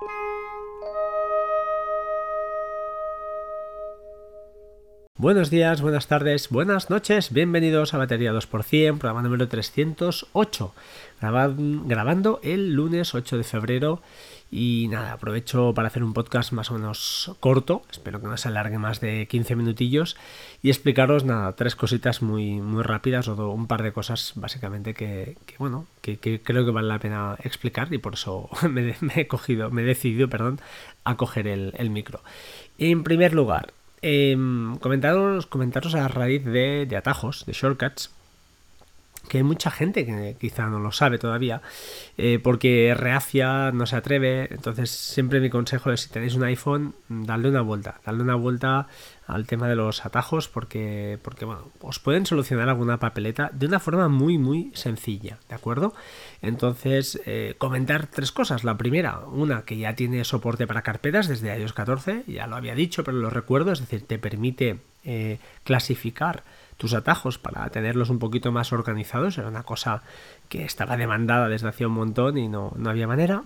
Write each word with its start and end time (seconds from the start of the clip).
Thank 0.00 0.10
you. 0.10 0.37
Buenos 5.18 5.50
días, 5.50 5.82
buenas 5.82 6.06
tardes, 6.06 6.48
buenas 6.48 6.90
noches, 6.90 7.32
bienvenidos 7.32 7.92
a 7.92 7.98
Batería 7.98 8.32
2%, 8.32 8.98
programa 8.98 9.20
número 9.20 9.48
308, 9.48 10.74
grabando 11.20 12.38
el 12.44 12.74
lunes 12.74 13.16
8 13.16 13.36
de 13.36 13.42
febrero. 13.42 14.00
Y 14.52 14.86
nada, 14.88 15.14
aprovecho 15.14 15.74
para 15.74 15.88
hacer 15.88 16.04
un 16.04 16.14
podcast 16.14 16.52
más 16.52 16.70
o 16.70 16.74
menos 16.74 17.32
corto, 17.40 17.82
espero 17.90 18.20
que 18.20 18.28
no 18.28 18.36
se 18.36 18.46
alargue 18.46 18.78
más 18.78 19.00
de 19.00 19.26
15 19.26 19.56
minutillos. 19.56 20.16
Y 20.62 20.68
explicaros 20.68 21.24
nada, 21.24 21.52
tres 21.56 21.74
cositas 21.74 22.22
muy, 22.22 22.60
muy 22.60 22.84
rápidas 22.84 23.26
o 23.26 23.50
un 23.50 23.66
par 23.66 23.82
de 23.82 23.92
cosas 23.92 24.34
básicamente 24.36 24.94
que, 24.94 25.36
bueno, 25.58 25.88
que, 26.00 26.40
creo 26.40 26.64
que 26.64 26.70
vale 26.70 26.86
la 26.86 27.00
pena 27.00 27.36
explicar. 27.42 27.92
Y 27.92 27.98
por 27.98 28.14
eso 28.14 28.48
me, 28.70 28.94
he 29.16 29.26
cogido, 29.26 29.68
me 29.72 29.82
he 29.82 29.84
decidido, 29.84 30.28
perdón, 30.28 30.60
a 31.02 31.16
coger 31.16 31.48
el, 31.48 31.74
el 31.76 31.90
micro. 31.90 32.22
En 32.78 33.02
primer 33.02 33.34
lugar, 33.34 33.72
eh, 34.02 34.36
comentaros, 34.80 35.46
comentaros 35.46 35.94
a 35.94 36.08
raíz 36.08 36.44
de, 36.44 36.86
de 36.86 36.96
atajos, 36.96 37.44
de 37.46 37.52
shortcuts, 37.52 38.10
que 39.28 39.38
hay 39.38 39.44
mucha 39.44 39.70
gente 39.70 40.04
que 40.06 40.36
quizá 40.40 40.66
no 40.66 40.80
lo 40.80 40.90
sabe 40.90 41.18
todavía, 41.18 41.60
eh, 42.16 42.40
porque 42.42 42.94
reacia, 42.96 43.70
no 43.72 43.86
se 43.86 43.96
atreve. 43.96 44.48
Entonces, 44.50 44.90
siempre 44.90 45.40
mi 45.40 45.50
consejo 45.50 45.92
es: 45.92 46.02
si 46.02 46.08
tenéis 46.08 46.34
un 46.34 46.44
iPhone, 46.44 46.94
dadle 47.08 47.50
una 47.50 47.60
vuelta, 47.60 48.00
darle 48.04 48.22
una 48.22 48.34
vuelta 48.34 48.88
al 49.28 49.46
tema 49.46 49.68
de 49.68 49.76
los 49.76 50.06
atajos, 50.06 50.48
porque, 50.48 51.18
porque 51.22 51.46
os 51.80 51.98
pueden 51.98 52.24
solucionar 52.24 52.70
alguna 52.70 52.96
papeleta 52.96 53.50
de 53.52 53.66
una 53.66 53.78
forma 53.78 54.08
muy, 54.08 54.38
muy 54.38 54.72
sencilla, 54.74 55.38
¿de 55.50 55.54
acuerdo? 55.54 55.94
Entonces, 56.40 57.20
eh, 57.26 57.54
comentar 57.58 58.06
tres 58.06 58.32
cosas. 58.32 58.64
La 58.64 58.78
primera, 58.78 59.20
una 59.20 59.62
que 59.62 59.76
ya 59.76 59.94
tiene 59.94 60.24
soporte 60.24 60.66
para 60.66 60.80
carpetas 60.80 61.28
desde 61.28 61.56
iOS 61.58 61.74
14, 61.74 62.24
ya 62.26 62.46
lo 62.46 62.56
había 62.56 62.74
dicho, 62.74 63.04
pero 63.04 63.18
lo 63.18 63.28
recuerdo, 63.28 63.70
es 63.70 63.80
decir, 63.80 64.06
te 64.06 64.18
permite 64.18 64.78
eh, 65.04 65.38
clasificar 65.62 66.42
tus 66.78 66.94
atajos 66.94 67.38
para 67.38 67.68
tenerlos 67.68 68.08
un 68.08 68.18
poquito 68.18 68.50
más 68.50 68.72
organizados. 68.72 69.36
Era 69.36 69.48
una 69.48 69.62
cosa 69.62 70.02
que 70.48 70.64
estaba 70.64 70.96
demandada 70.96 71.48
desde 71.48 71.68
hace 71.68 71.84
un 71.84 71.92
montón 71.92 72.38
y 72.38 72.48
no, 72.48 72.72
había 72.86 73.06
manera. 73.06 73.42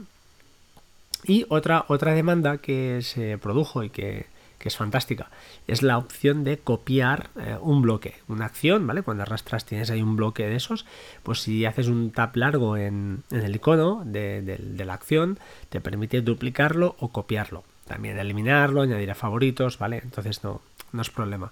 Y 1.24 1.44
otra, 1.48 1.86
otra 1.88 2.14
demanda 2.14 2.58
que 2.58 3.00
se 3.02 3.36
produjo 3.38 3.82
y 3.82 3.90
que, 3.90 4.26
es 4.68 4.76
fantástica, 4.76 5.30
es 5.66 5.82
la 5.82 5.98
opción 5.98 6.44
de 6.44 6.58
copiar 6.58 7.30
eh, 7.36 7.56
un 7.60 7.82
bloque, 7.82 8.14
una 8.28 8.46
acción, 8.46 8.86
¿vale? 8.86 9.02
Cuando 9.02 9.22
arrastras 9.22 9.64
tienes 9.64 9.90
ahí 9.90 10.02
un 10.02 10.16
bloque 10.16 10.46
de 10.46 10.56
esos, 10.56 10.86
pues 11.22 11.40
si 11.40 11.64
haces 11.64 11.88
un 11.88 12.10
tap 12.10 12.36
largo 12.36 12.76
en, 12.76 13.22
el 13.30 13.54
icono 13.54 14.02
de, 14.04 14.58
la 14.84 14.94
acción, 14.94 15.38
te 15.68 15.80
permite 15.80 16.20
duplicarlo 16.20 16.96
o 16.98 17.08
copiarlo. 17.08 17.64
También 17.86 18.18
eliminarlo, 18.18 18.82
añadir 18.82 19.10
a 19.10 19.14
favoritos, 19.14 19.78
¿vale? 19.78 20.00
Entonces 20.02 20.44
no, 20.44 20.62
no 20.92 21.02
es 21.02 21.10
problema. 21.10 21.50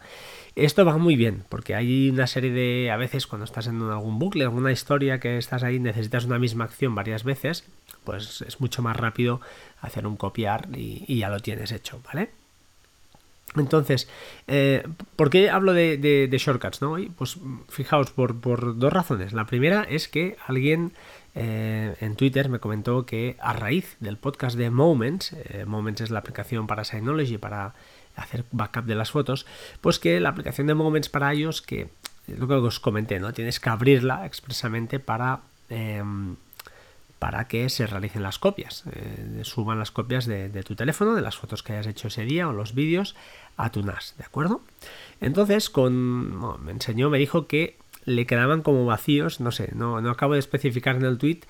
Esto 0.56 0.84
va 0.84 0.96
muy 0.98 1.16
bien, 1.16 1.44
porque 1.48 1.74
hay 1.74 2.10
una 2.10 2.26
serie 2.26 2.50
de, 2.50 2.90
a 2.90 2.96
veces 2.96 3.26
cuando 3.26 3.44
estás 3.44 3.66
en 3.66 3.80
algún 3.82 4.18
bucle, 4.18 4.44
alguna 4.44 4.72
historia 4.72 5.20
que 5.20 5.38
estás 5.38 5.62
ahí, 5.62 5.78
necesitas 5.78 6.24
una 6.24 6.38
misma 6.38 6.64
acción 6.64 6.94
varias 6.94 7.24
veces, 7.24 7.64
pues 8.04 8.42
es 8.46 8.60
mucho 8.60 8.82
más 8.82 8.96
rápido 8.96 9.40
hacer 9.80 10.06
un 10.06 10.16
copiar 10.16 10.68
y, 10.74 11.18
ya 11.18 11.28
lo 11.28 11.40
tienes 11.40 11.72
hecho, 11.72 12.00
¿vale? 12.04 12.30
Entonces, 13.56 14.08
eh, 14.46 14.86
¿por 15.16 15.30
qué 15.30 15.50
hablo 15.50 15.72
de, 15.72 16.28
shortcuts? 16.32 16.82
¿no? 16.82 16.96
Pues 17.16 17.38
fijaos, 17.68 18.10
por, 18.10 18.78
dos 18.78 18.92
razones. 18.92 19.32
La 19.32 19.46
primera 19.46 19.82
es 19.82 20.08
que 20.08 20.36
alguien 20.46 20.92
eh, 21.34 21.96
en 22.00 22.16
Twitter 22.16 22.48
me 22.48 22.60
comentó 22.60 23.06
que 23.06 23.36
a 23.40 23.52
raíz 23.52 23.96
del 24.00 24.16
podcast 24.16 24.56
de 24.56 24.70
Moments, 24.70 25.32
eh, 25.32 25.64
Moments 25.66 26.00
es 26.00 26.10
la 26.10 26.20
aplicación 26.20 26.66
para 26.66 26.84
Synology, 26.84 27.38
para 27.38 27.74
hacer 28.16 28.44
backup 28.52 28.84
de 28.84 28.94
las 28.94 29.10
fotos, 29.10 29.46
pues 29.80 29.98
que 29.98 30.20
la 30.20 30.30
aplicación 30.30 30.66
de 30.66 30.74
Moments 30.74 31.08
para 31.08 31.32
ellos, 31.32 31.62
que 31.62 31.88
lo 32.26 32.46
que 32.46 32.54
os 32.54 32.80
comenté, 32.80 33.18
¿no? 33.18 33.32
Tienes 33.32 33.60
que 33.60 33.70
abrirla 33.70 34.26
expresamente 34.26 35.00
para, 35.00 35.40
em, 35.68 36.36
para 37.20 37.46
que 37.48 37.68
se 37.68 37.86
realicen 37.86 38.22
las 38.22 38.38
copias, 38.38 38.84
eh, 38.92 39.42
suban 39.42 39.78
las 39.78 39.90
copias 39.90 40.24
de, 40.24 40.48
tu 40.64 40.74
teléfono, 40.74 41.14
de 41.14 41.20
las 41.20 41.36
fotos 41.36 41.62
que 41.62 41.74
hayas 41.74 41.86
hecho 41.86 42.08
ese 42.08 42.24
día 42.24 42.48
o 42.48 42.52
los 42.52 42.74
vídeos 42.74 43.14
a 43.58 43.70
tu 43.70 43.82
NAS, 43.82 44.14
¿de 44.16 44.24
acuerdo? 44.24 44.62
Entonces, 45.20 45.68
con, 45.68 46.64
me 46.64 46.72
enseñó, 46.72 47.10
me 47.10 47.18
dijo 47.18 47.46
que 47.46 47.76
le 48.06 48.26
quedaban 48.26 48.62
como 48.62 48.86
vacíos, 48.86 49.38
no 49.38 49.52
sé, 49.52 49.68
no, 49.74 50.00
no 50.00 50.10
acabo 50.10 50.32
de 50.32 50.38
especificar 50.38 50.96
en 50.96 51.04
el 51.04 51.18
tweet 51.18 51.40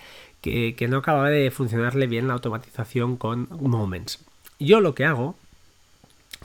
que, 0.40 0.74
que 0.74 0.88
no 0.88 0.98
acababa 0.98 1.30
de 1.30 1.52
funcionarle 1.52 2.08
bien 2.08 2.26
la 2.26 2.34
automatización 2.34 3.16
con 3.16 3.46
Moments. 3.50 4.24
Yo 4.58 4.80
lo 4.80 4.96
que 4.96 5.04
hago 5.04 5.36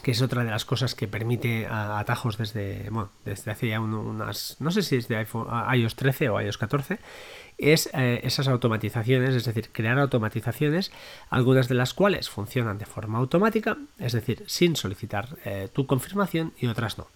que 0.03 0.11
es 0.11 0.21
otra 0.21 0.43
de 0.43 0.51
las 0.51 0.65
cosas 0.65 0.93
que 0.93 1.07
permite 1.07 1.65
atajos 1.67 2.37
desde, 2.37 2.89
bueno, 2.91 3.09
desde 3.23 3.51
hace 3.51 3.69
ya 3.69 3.79
unas, 3.79 4.57
no 4.59 4.69
sé 4.69 4.83
si 4.83 4.97
es 4.97 5.07
de 5.07 5.17
iPhone, 5.17 5.47
iOS 5.73 5.95
13 5.95 6.29
o 6.29 6.41
iOS 6.41 6.57
14, 6.57 6.99
es 7.57 7.89
eh, 7.93 8.21
esas 8.23 8.47
automatizaciones, 8.47 9.33
es 9.33 9.45
decir, 9.45 9.69
crear 9.71 9.97
automatizaciones, 9.99 10.91
algunas 11.29 11.67
de 11.67 11.75
las 11.75 11.93
cuales 11.93 12.29
funcionan 12.29 12.77
de 12.77 12.85
forma 12.85 13.19
automática, 13.19 13.77
es 13.99 14.13
decir, 14.13 14.43
sin 14.47 14.75
solicitar 14.75 15.29
eh, 15.45 15.69
tu 15.71 15.85
confirmación 15.85 16.53
y 16.59 16.67
otras 16.67 16.97
no. 16.97 17.07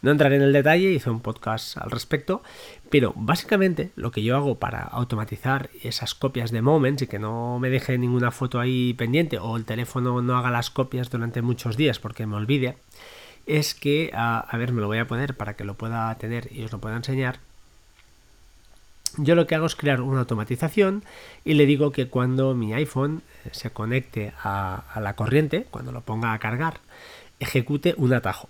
No 0.00 0.10
entraré 0.10 0.36
en 0.36 0.42
el 0.42 0.52
detalle, 0.52 0.90
hice 0.90 1.10
un 1.10 1.20
podcast 1.20 1.76
al 1.76 1.90
respecto, 1.90 2.42
pero 2.90 3.12
básicamente 3.14 3.90
lo 3.94 4.10
que 4.10 4.22
yo 4.22 4.36
hago 4.36 4.58
para 4.58 4.82
automatizar 4.82 5.70
esas 5.82 6.14
copias 6.14 6.50
de 6.50 6.62
Moments 6.62 7.02
y 7.02 7.06
que 7.06 7.18
no 7.18 7.58
me 7.60 7.70
deje 7.70 7.98
ninguna 7.98 8.30
foto 8.30 8.58
ahí 8.58 8.94
pendiente 8.94 9.38
o 9.38 9.56
el 9.56 9.64
teléfono 9.64 10.20
no 10.22 10.36
haga 10.36 10.50
las 10.50 10.70
copias 10.70 11.10
durante 11.10 11.42
muchos 11.42 11.76
días 11.76 11.98
porque 11.98 12.26
me 12.26 12.36
olvide, 12.36 12.76
es 13.46 13.74
que, 13.74 14.10
a 14.14 14.56
ver, 14.56 14.72
me 14.72 14.80
lo 14.80 14.86
voy 14.86 14.98
a 14.98 15.06
poner 15.06 15.36
para 15.36 15.54
que 15.54 15.64
lo 15.64 15.74
pueda 15.74 16.16
tener 16.16 16.48
y 16.52 16.64
os 16.64 16.72
lo 16.72 16.80
pueda 16.80 16.96
enseñar 16.96 17.40
yo 19.16 19.34
lo 19.34 19.46
que 19.46 19.54
hago 19.54 19.66
es 19.66 19.76
crear 19.76 20.00
una 20.00 20.20
automatización 20.20 21.04
y 21.44 21.54
le 21.54 21.66
digo 21.66 21.92
que 21.92 22.08
cuando 22.08 22.54
mi 22.54 22.72
iPhone 22.74 23.22
eh, 23.44 23.50
se 23.52 23.70
conecte 23.70 24.32
a, 24.42 24.84
la 25.00 25.14
corriente, 25.14 25.66
cuando 25.70 25.92
lo 25.92 26.00
ponga 26.00 26.32
a 26.32 26.38
cargar, 26.38 26.80
ejecute 27.40 27.94
un 27.96 28.12
atajo. 28.12 28.48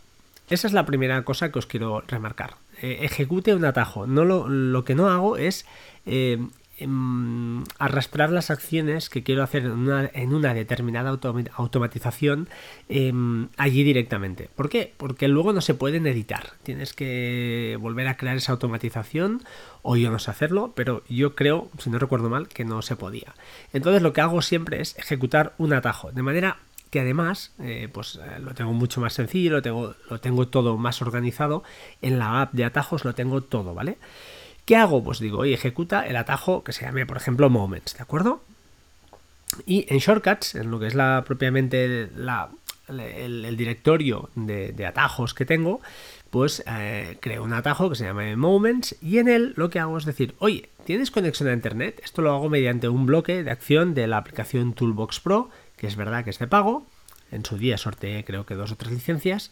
Esa 0.50 0.66
es 0.66 0.72
la 0.72 0.86
primera 0.86 1.22
cosa 1.24 1.50
que 1.50 1.58
os 1.58 1.66
quiero 1.66 2.02
remarcar. 2.06 2.56
Eh, 2.80 2.98
ejecute 3.02 3.54
un 3.54 3.64
atajo. 3.64 4.06
No 4.06 4.24
lo, 4.24 4.48
lo, 4.48 4.84
que 4.84 4.94
no 4.94 5.08
hago 5.08 5.36
es 5.36 5.66
eh, 6.04 6.38
Em, 6.82 7.62
arrastrar 7.78 8.30
las 8.30 8.50
acciones 8.50 9.08
que 9.08 9.22
quiero 9.22 9.44
hacer 9.44 9.64
en 9.64 10.34
una, 10.34 10.54
determinada 10.54 11.10
automatización 11.10 12.48
em, 12.88 13.48
allí 13.56 13.84
directamente. 13.84 14.48
¿Por 14.56 14.68
qué? 14.68 14.92
Porque 14.96 15.28
luego 15.28 15.52
no 15.52 15.60
se 15.60 15.74
pueden 15.74 16.08
editar. 16.08 16.54
Tienes 16.64 16.92
que 16.92 17.78
volver 17.80 18.08
a 18.08 18.16
crear 18.16 18.36
esa 18.36 18.50
automatización 18.52 19.44
o 19.82 19.96
yo 19.96 20.10
no 20.10 20.18
sé 20.18 20.32
hacerlo, 20.32 20.72
pero 20.74 21.04
yo 21.08 21.36
creo, 21.36 21.70
si 21.78 21.88
no 21.88 22.00
recuerdo 22.00 22.28
mal, 22.28 22.48
que 22.48 22.64
no 22.64 22.82
se 22.82 22.96
podía. 22.96 23.32
Entonces 23.72 24.02
lo 24.02 24.12
que 24.12 24.20
hago 24.20 24.42
siempre 24.42 24.80
es 24.80 24.98
ejecutar 24.98 25.54
un 25.58 25.72
atajo, 25.74 26.10
de 26.10 26.22
manera 26.22 26.58
que 26.90 27.00
además 27.00 27.52
eh, 27.60 27.88
pues 27.90 28.16
eh, 28.16 28.40
lo 28.40 28.54
tengo 28.54 28.72
mucho 28.72 29.00
más 29.00 29.14
sencillo, 29.14 29.52
lo 29.52 29.62
tengo, 29.62 29.94
lo 30.10 30.20
tengo 30.20 30.48
todo 30.48 30.76
más 30.76 31.00
organizado. 31.00 31.62
En 32.02 32.18
la 32.18 32.42
app 32.42 32.52
de 32.52 32.64
atajos 32.64 33.04
lo 33.04 33.14
tengo 33.14 33.40
todo, 33.40 33.72
¿vale? 33.72 33.98
¿Qué 34.64 34.76
hago? 34.76 35.02
Pues 35.02 35.18
digo, 35.18 35.38
oye, 35.38 35.54
ejecuta 35.54 36.06
el 36.06 36.16
atajo 36.16 36.62
que 36.62 36.72
se 36.72 36.84
llame, 36.84 37.06
por 37.06 37.16
ejemplo, 37.16 37.50
Moments, 37.50 37.94
¿de 37.96 38.02
acuerdo? 38.02 38.42
Y 39.66 39.86
en 39.88 39.98
Shortcuts, 39.98 40.54
en 40.54 40.70
lo 40.70 40.78
que 40.78 40.86
es 40.86 40.94
la 40.94 41.24
propiamente 41.26 42.08
el, 42.88 43.56
directorio 43.56 44.30
de, 44.34 44.86
atajos 44.86 45.34
que 45.34 45.44
tengo, 45.44 45.80
pues 46.30 46.62
eh, 46.66 47.18
creo 47.20 47.44
un 47.44 47.52
atajo 47.52 47.90
que 47.90 47.96
se 47.96 48.04
llama 48.04 48.34
Moments 48.36 48.96
y 49.02 49.18
en 49.18 49.28
él 49.28 49.52
lo 49.56 49.68
que 49.68 49.78
hago 49.78 49.98
es 49.98 50.04
decir, 50.04 50.34
oye, 50.38 50.68
¿tienes 50.84 51.10
conexión 51.10 51.48
a 51.48 51.52
Internet? 51.52 52.00
Esto 52.02 52.22
lo 52.22 52.32
hago 52.32 52.48
mediante 52.48 52.88
un 52.88 53.04
bloque 53.04 53.42
de 53.42 53.50
acción 53.50 53.94
de 53.94 54.06
la 54.06 54.16
aplicación 54.16 54.72
Toolbox 54.72 55.20
Pro, 55.20 55.50
que 55.76 55.86
es 55.86 55.96
verdad 55.96 56.24
que 56.24 56.30
es 56.30 56.38
de 56.38 56.46
pago. 56.46 56.86
En 57.30 57.44
su 57.44 57.58
día 57.58 57.76
sorteé 57.76 58.24
creo 58.24 58.46
que 58.46 58.54
dos 58.54 58.72
o 58.72 58.76
tres 58.76 58.92
licencias. 58.92 59.50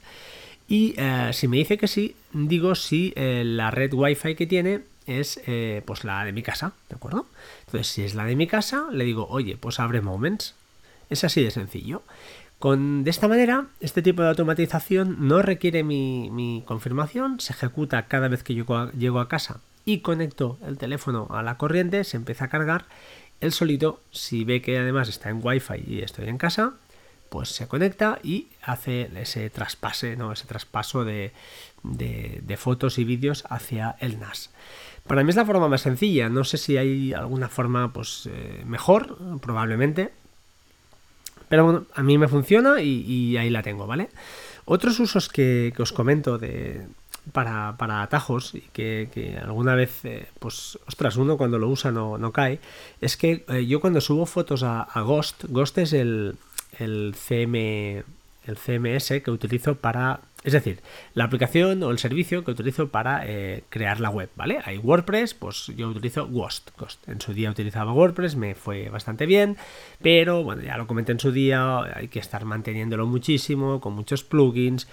Y 0.68 0.94
eh, 0.96 1.30
si 1.32 1.48
me 1.48 1.56
dice 1.56 1.76
que 1.76 1.88
sí, 1.88 2.14
digo 2.32 2.74
si 2.74 3.12
eh, 3.16 3.42
la 3.44 3.70
red 3.70 3.92
Wi-Fi 3.92 4.36
que 4.36 4.46
tiene 4.46 4.82
es 5.10 5.40
eh, 5.46 5.82
pues 5.84 6.04
la 6.04 6.24
de 6.24 6.32
mi 6.32 6.42
casa, 6.42 6.72
¿de 6.88 6.96
acuerdo? 6.96 7.26
Entonces, 7.66 7.88
si 7.88 8.02
es 8.02 8.14
la 8.14 8.24
de 8.24 8.36
mi 8.36 8.46
casa, 8.46 8.86
le 8.92 9.04
digo, 9.04 9.26
oye, 9.28 9.56
pues 9.56 9.80
abre 9.80 10.00
Moments. 10.00 10.54
Es 11.08 11.24
así 11.24 11.42
de 11.42 11.50
sencillo. 11.50 12.02
Con, 12.60 13.04
de 13.04 13.10
esta 13.10 13.26
manera, 13.26 13.66
este 13.80 14.02
tipo 14.02 14.22
de 14.22 14.28
automatización 14.28 15.16
no 15.26 15.40
requiere 15.40 15.82
mi, 15.82 16.62
confirmación, 16.66 17.40
se 17.40 17.54
ejecuta 17.54 18.06
cada 18.06 18.28
vez 18.28 18.42
que 18.42 18.54
yo 18.54 18.66
llego 18.92 19.18
a 19.18 19.28
casa 19.28 19.60
y 19.86 20.00
conecto 20.00 20.58
el 20.66 20.76
teléfono 20.76 21.26
a 21.30 21.42
la 21.42 21.56
corriente, 21.56 22.04
se 22.04 22.18
empieza 22.18 22.44
a 22.44 22.48
cargar. 22.48 22.84
El 23.40 23.52
solito, 23.52 24.02
si 24.10 24.44
ve 24.44 24.60
que 24.60 24.78
además 24.78 25.08
está 25.08 25.30
en 25.30 25.40
Wi-Fi 25.42 25.84
y 25.86 26.02
estoy 26.02 26.28
en 26.28 26.36
casa, 26.36 26.74
pues 27.30 27.48
se 27.48 27.66
conecta 27.66 28.18
y 28.22 28.48
hace 28.62 29.10
ese 29.16 29.48
traspase, 29.48 30.16
¿no? 30.16 30.30
ese 30.30 30.46
traspaso 30.46 31.04
de 31.04 31.32
fotos 32.58 32.98
y 32.98 33.04
vídeos 33.04 33.44
hacia 33.48 33.96
el 34.00 34.20
NAS. 34.20 34.50
Para 35.06 35.24
mí 35.24 35.30
es 35.30 35.36
la 35.36 35.44
forma 35.44 35.68
más 35.68 35.82
sencilla, 35.82 36.28
no 36.28 36.44
sé 36.44 36.56
si 36.56 36.76
hay 36.76 37.12
alguna 37.12 37.48
forma 37.48 37.92
pues, 37.92 38.28
eh, 38.32 38.62
mejor, 38.64 39.16
probablemente. 39.40 40.12
Pero 41.48 41.64
bueno, 41.64 41.86
a 41.94 42.02
mí 42.04 42.16
me 42.16 42.28
funciona 42.28 42.80
y, 42.80 43.36
ahí 43.36 43.50
la 43.50 43.62
tengo, 43.62 43.86
¿vale? 43.88 44.08
Otros 44.66 45.00
usos 45.00 45.28
que, 45.28 45.74
os 45.78 45.92
comento 45.92 46.38
de, 46.38 46.86
para, 47.32 47.74
atajos 48.02 48.54
y 48.54 48.60
que, 48.72 49.36
alguna 49.42 49.74
vez, 49.74 50.04
eh, 50.04 50.28
pues, 50.38 50.78
ostras, 50.86 51.16
uno 51.16 51.36
cuando 51.36 51.58
lo 51.58 51.68
usa 51.68 51.90
no, 51.90 52.18
no 52.18 52.30
cae, 52.30 52.60
es 53.00 53.16
que 53.16 53.44
eh, 53.48 53.66
yo 53.66 53.80
cuando 53.80 54.00
subo 54.00 54.26
fotos 54.26 54.62
a, 54.62 54.86
Ghost, 54.94 55.44
Ghost 55.48 55.78
es 55.78 55.92
el, 55.92 56.36
el, 56.78 57.16
CM, 57.16 58.04
el 58.44 58.56
CMS 58.56 59.20
que 59.20 59.30
utilizo 59.32 59.74
para 59.74 60.20
es 60.42 60.54
decir, 60.54 60.80
la 61.12 61.24
aplicación 61.24 61.82
o 61.82 61.90
el 61.90 61.98
servicio 61.98 62.44
que 62.44 62.50
utilizo 62.50 62.88
para 62.88 63.26
eh, 63.26 63.62
crear 63.68 64.00
la 64.00 64.08
web, 64.08 64.30
¿vale? 64.36 64.58
Hay 64.64 64.78
WordPress, 64.78 65.34
pues 65.34 65.66
yo 65.76 65.88
utilizo 65.88 66.26
Ghost, 66.28 66.70
Ghost. 66.78 67.06
En 67.08 67.20
su 67.20 67.34
día 67.34 67.50
utilizaba 67.50 67.92
WordPress, 67.92 68.36
me 68.36 68.54
fue 68.54 68.88
bastante 68.88 69.26
bien, 69.26 69.58
pero 70.00 70.42
bueno, 70.42 70.62
ya 70.62 70.78
lo 70.78 70.86
comenté 70.86 71.12
en 71.12 71.20
su 71.20 71.30
día, 71.30 71.82
hay 71.94 72.08
que 72.08 72.20
estar 72.20 72.46
manteniéndolo 72.46 73.06
muchísimo, 73.06 73.82
con 73.82 73.92
muchos 73.92 74.24
plugins, 74.24 74.88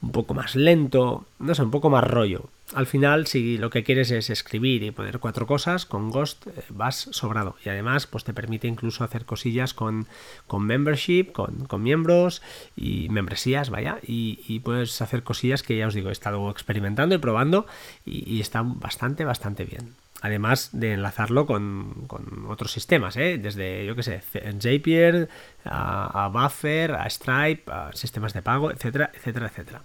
un 0.00 0.12
poco 0.12 0.32
más 0.32 0.54
lento, 0.54 1.26
no 1.40 1.54
sé, 1.54 1.62
un 1.62 1.72
poco 1.72 1.90
más 1.90 2.04
rollo. 2.04 2.48
Al 2.72 2.86
final, 2.86 3.26
si 3.26 3.58
lo 3.58 3.68
que 3.68 3.84
quieres 3.84 4.10
es 4.10 4.30
escribir 4.30 4.82
y 4.82 4.90
poner 4.90 5.18
cuatro 5.18 5.46
cosas, 5.46 5.84
con 5.84 6.10
Ghost 6.10 6.46
eh, 6.46 6.62
vas 6.70 7.08
sobrado. 7.12 7.56
Y 7.64 7.68
además, 7.68 8.06
pues 8.06 8.24
te 8.24 8.32
permite 8.32 8.66
incluso 8.66 9.04
hacer 9.04 9.26
cosillas 9.26 9.74
con, 9.74 10.06
con 10.46 10.64
membership, 10.64 11.32
con, 11.32 11.82
miembros 11.82 12.40
y 12.74 13.08
membresías, 13.10 13.68
vaya. 13.68 13.98
Y, 14.02 14.60
puedes 14.60 15.02
hacer 15.02 15.22
cosillas 15.24 15.62
que 15.62 15.76
ya 15.76 15.86
os 15.86 15.94
digo, 15.94 16.08
he 16.08 16.12
estado 16.12 16.50
experimentando 16.50 17.14
y 17.14 17.18
probando 17.18 17.66
y, 18.06 18.40
están 18.40 18.80
bastante, 18.80 19.24
bastante 19.26 19.64
bien. 19.64 19.94
Además 20.22 20.70
de 20.72 20.94
enlazarlo 20.94 21.44
con, 21.44 22.06
otros 22.48 22.72
sistemas, 22.72 23.18
¿eh? 23.18 23.36
desde, 23.36 23.84
yo 23.84 23.94
qué 23.94 24.02
sé, 24.02 24.22
Zapier, 24.22 25.28
a, 25.66 26.24
a 26.24 26.28
Buffer, 26.28 26.92
a 26.92 27.10
Stripe, 27.10 27.70
a 27.70 27.90
sistemas 27.92 28.32
de 28.32 28.40
pago, 28.40 28.70
etcétera, 28.70 29.10
etcétera, 29.12 29.48
etcétera. 29.48 29.82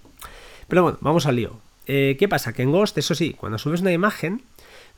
Pero 0.70 0.84
bueno, 0.84 0.98
vamos 1.02 1.26
al 1.26 1.36
lío. 1.36 1.69
Eh, 1.92 2.18
¿Qué 2.20 2.28
pasa? 2.28 2.54
Que 2.54 2.62
en 2.62 2.72
Ghost, 2.72 3.00
eso 3.00 3.16
sí, 3.16 3.34
cuando 3.34 3.58
subes 3.58 3.82
una 3.82 3.92
imagen, 3.92 4.44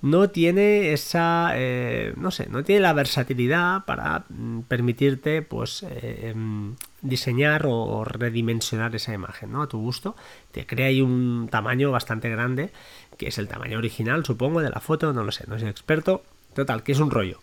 no 0.01 0.29
tiene 0.29 0.91
esa, 0.91 1.51
eh, 1.55 2.13
no 2.17 2.31
sé, 2.31 2.49
no 2.49 2.65
tiene 2.65 2.81
la 2.81 2.91
versatilidad 2.91 3.85
para 3.85 4.25
mm, 4.27 4.63
permitirte, 4.63 5.41
pues, 5.41 5.83
eh, 5.83 6.31
em, 6.31 6.75
diseñar 7.01 7.65
o 7.65 8.03
redimensionar 8.03 8.93
esa 8.93 9.13
imagen, 9.13 9.53
¿no? 9.53 9.61
A 9.61 9.69
tu 9.69 9.79
gusto. 9.79 10.17
Te 10.51 10.65
crea 10.65 10.87
ahí 10.87 10.99
un 11.01 11.47
tamaño 11.49 11.91
bastante 11.91 12.29
grande, 12.29 12.71
que 13.17 13.29
es 13.29 13.37
el 13.37 13.47
tamaño 13.47 13.77
original, 13.77 14.25
supongo, 14.25 14.59
de 14.61 14.69
la 14.69 14.81
foto, 14.81 15.13
no 15.13 15.23
lo 15.23 15.31
sé, 15.31 15.45
no 15.47 15.57
soy 15.57 15.69
experto. 15.69 16.23
Total, 16.53 16.83
que 16.83 16.91
es 16.91 16.99
un 16.99 17.09
rollo. 17.09 17.39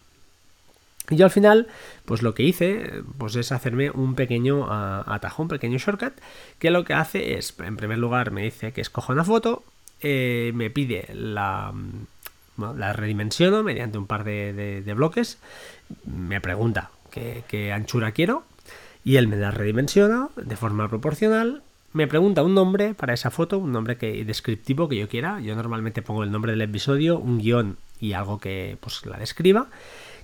Y 1.10 1.16
yo 1.16 1.24
al 1.24 1.30
final, 1.30 1.68
pues 2.04 2.22
lo 2.22 2.34
que 2.34 2.42
hice, 2.42 3.02
pues 3.16 3.36
es 3.36 3.52
hacerme 3.52 3.90
un 3.90 4.14
pequeño 4.14 4.60
uh, 4.60 5.02
atajo, 5.06 5.42
un 5.42 5.48
pequeño 5.48 5.78
shortcut, 5.78 6.12
que 6.58 6.70
lo 6.70 6.84
que 6.84 6.94
hace 6.94 7.38
es, 7.38 7.54
en 7.60 7.76
primer 7.76 7.98
lugar, 7.98 8.30
me 8.30 8.42
dice 8.42 8.72
que 8.72 8.80
escoja 8.80 9.12
una 9.12 9.24
foto, 9.24 9.62
eh, 10.02 10.52
me 10.54 10.70
pide 10.70 11.08
la, 11.12 11.72
la 12.58 12.92
redimensiono 12.92 13.62
mediante 13.62 13.98
un 13.98 14.06
par 14.06 14.24
de, 14.24 14.92
bloques, 14.94 15.38
me 16.04 16.40
pregunta 16.40 16.90
qué, 17.10 17.72
anchura 17.72 18.12
quiero, 18.12 18.44
y 19.04 19.16
él 19.16 19.28
me 19.28 19.36
la 19.36 19.50
redimensiona 19.50 20.28
de 20.36 20.56
forma 20.56 20.88
proporcional, 20.88 21.62
me 21.94 22.06
pregunta 22.06 22.42
un 22.42 22.54
nombre 22.54 22.94
para 22.94 23.14
esa 23.14 23.30
foto, 23.30 23.58
un 23.58 23.72
nombre 23.72 23.96
que, 23.96 24.24
descriptivo 24.24 24.88
que 24.88 24.96
yo 24.96 25.08
quiera. 25.08 25.40
Yo 25.40 25.56
normalmente 25.56 26.02
pongo 26.02 26.22
el 26.22 26.30
nombre 26.30 26.52
del 26.52 26.60
episodio, 26.60 27.18
un 27.18 27.38
guion 27.38 27.78
y 27.98 28.12
algo 28.12 28.38
que 28.38 28.76
pues 28.80 29.06
la 29.06 29.16
describa. 29.16 29.68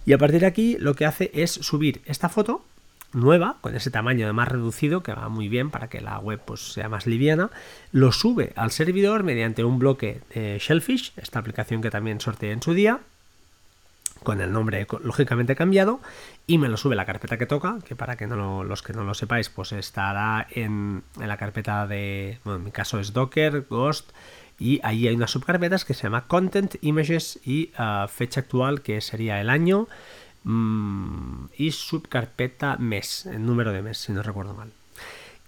Y 0.07 0.13
a 0.13 0.19
partir 0.19 0.41
de 0.41 0.47
aquí 0.47 0.77
lo 0.79 0.95
que 0.95 1.07
hace 1.07 1.31
es 1.35 1.53
subir 1.53 2.03
esta 2.07 2.29
foto 2.29 2.65
nueva, 3.15 3.57
con 3.61 3.75
ese 3.75 3.91
tamaño 3.91 4.33
más 4.35 4.49
reducido, 4.49 5.03
que 5.03 5.15
va 5.15 5.29
muy 5.29 5.49
bien 5.49 5.71
para 5.71 5.89
que 5.89 6.01
la 6.01 6.19
web 6.19 6.41
pues, 6.45 6.73
sea 6.73 6.89
más 6.89 7.07
liviana, 7.07 7.51
lo 7.93 8.13
sube 8.13 8.53
al 8.57 8.71
servidor 8.71 9.23
mediante 9.23 9.65
un 9.65 9.79
bloque 9.79 10.21
de 10.35 10.59
Shellfish, 10.59 11.13
esta 11.17 11.39
aplicación 11.39 11.81
que 11.81 11.91
también 11.91 12.21
sorteé 12.21 12.53
en 12.53 12.61
su 12.63 12.75
día, 12.75 13.01
con 14.23 14.41
el 14.41 14.53
nombre 14.53 14.87
lógicamente 15.03 15.55
cambiado, 15.55 16.01
y 16.47 16.59
me 16.59 16.69
lo 16.69 16.77
sube 16.77 16.97
la 16.97 17.05
carpeta 17.05 17.39
que 17.39 17.47
toca, 17.47 17.79
que 17.87 17.95
para 17.95 18.17
que 18.17 18.27
no 18.27 18.65
los 18.65 18.83
que 18.83 18.95
no 18.95 19.05
lo 19.05 19.15
sepáis, 19.15 19.49
pues 19.49 19.73
estará 19.73 20.47
en, 20.51 21.03
en 21.21 21.29
la 21.29 21.37
carpeta 21.37 21.87
de, 21.87 22.39
bueno, 22.43 22.59
en 22.59 22.65
mi 22.65 22.71
caso 22.73 22.99
es 22.99 23.13
Docker, 23.13 23.67
Ghost, 23.69 24.11
y 24.59 24.81
ahí 24.83 25.09
hay 25.09 25.15
unas 25.15 25.31
subcarpetas 25.31 25.85
que 25.85 25.95
se 25.95 26.05
llama 26.05 26.27
Content, 26.27 26.77
Images 26.81 27.39
y 27.45 27.71
ah, 27.77 28.07
fecha 28.13 28.41
actual 28.41 28.83
que 28.83 29.01
sería 29.01 29.41
el 29.41 29.51
año 29.51 29.89
mm, 30.45 31.47
y 31.57 31.73
subcarpeta 31.73 32.77
mes, 32.77 33.27
el 33.27 33.45
número 33.45 33.73
de 33.73 33.83
mes 33.83 33.99
si 33.99 34.13
no 34.13 34.23
recuerdo 34.23 34.55
mal. 34.55 34.71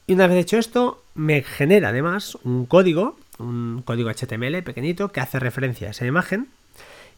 Y 0.07 0.15
una 0.15 0.27
vez 0.27 0.39
hecho 0.39 0.59
esto, 0.59 1.03
me 1.15 1.43
genera 1.43 1.89
además 1.89 2.37
un 2.45 2.67
código, 2.67 3.19
un 3.39 3.83
código 3.85 4.11
HTML 4.11 4.63
pequeñito 4.63 5.11
que 5.11 5.21
hace 5.21 5.41
referencia 5.41 5.89
a 5.89 5.91
esa 5.91 6.07
imagen 6.07 6.49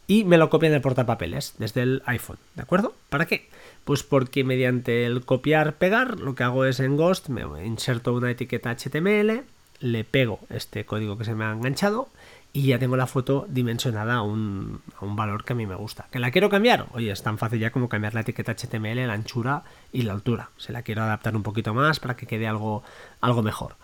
y 0.06 0.25
me 0.25 0.38
lo 0.38 0.49
copia 0.49 0.69
en 0.69 0.75
el 0.75 0.81
portapapeles 0.81 1.55
desde 1.58 1.82
el 1.82 2.02
iPhone, 2.06 2.38
¿de 2.55 2.62
acuerdo? 2.62 2.94
¿Para 3.11 3.26
qué? 3.26 3.49
Pues 3.85 4.02
porque 4.02 4.43
mediante 4.43 5.05
el 5.05 5.25
copiar-pegar 5.25 6.19
lo 6.19 6.35
que 6.35 6.44
hago 6.44 6.64
es 6.64 6.81
en 6.81 6.96
Ghost, 6.96 7.29
me 7.29 7.43
inserto 7.67 8.14
una 8.14 8.31
etiqueta 8.31 8.75
HTML, 8.75 9.44
le 9.80 10.04
pego 10.04 10.40
este 10.50 10.84
código 10.84 11.19
que 11.19 11.25
se 11.25 11.34
me 11.34 11.44
ha 11.44 11.52
enganchado 11.52 12.08
y 12.52 12.66
ya 12.66 12.78
tengo 12.78 12.96
la 12.96 13.06
foto 13.06 13.46
dimensionada 13.48 14.16
a 14.16 14.22
un, 14.22 14.80
valor 15.00 15.44
que 15.44 15.52
a 15.52 15.56
mí 15.56 15.66
me 15.66 15.75
gusta. 15.75 16.06
¿Que 16.10 16.19
la 16.19 16.30
quiero 16.30 16.48
cambiar? 16.48 16.86
Oye, 16.92 17.10
es 17.10 17.22
tan 17.22 17.38
fácil 17.38 17.60
ya 17.60 17.70
como 17.70 17.88
cambiar 17.88 18.14
la 18.14 18.20
etiqueta 18.20 18.54
HTML, 18.54 19.06
la 19.06 19.12
anchura 19.12 19.62
y 19.92 20.02
la 20.02 20.12
altura. 20.12 20.50
Se 20.56 20.73
la 20.73 20.82
quiero 20.82 21.02
adaptar 21.02 21.37
un 21.37 21.42
poquito 21.42 21.75
más 21.75 22.00
para 22.00 22.16
que 22.16 22.26
quede 22.26 22.49
algo, 22.49 22.82
algo 23.20 23.42
mejor. 23.42 23.76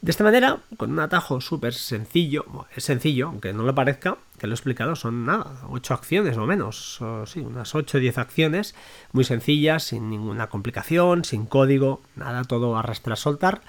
De 0.00 0.10
esta 0.10 0.24
manera, 0.24 0.60
con 0.78 0.92
un 0.92 0.98
atajo 0.98 1.42
súper 1.42 1.74
sencillo, 1.74 2.46
es 2.74 2.84
sencillo, 2.84 3.28
aunque 3.28 3.52
no 3.52 3.64
lo 3.64 3.74
parezca, 3.74 4.16
que 4.38 4.46
lo 4.46 4.54
he 4.54 4.56
explicado, 4.56 4.96
son 4.96 5.26
nada, 5.26 5.60
8 5.68 5.92
acciones 5.92 6.38
o 6.38 6.46
menos, 6.46 7.00
sí, 7.26 7.40
unas 7.40 7.74
8 7.74 7.98
o 7.98 8.00
10 8.00 8.16
acciones, 8.16 8.74
muy 9.12 9.24
sencillas, 9.24 9.82
sin 9.84 10.08
ninguna 10.08 10.46
complicación, 10.46 11.26
sin 11.26 11.44
código, 11.44 12.00
nada, 12.16 12.44
todo 12.44 12.78
arrastrar, 12.78 13.18
soltar, 13.18 13.60